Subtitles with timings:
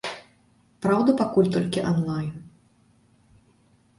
[0.85, 2.31] Праўда, пакуль толькі анлайн.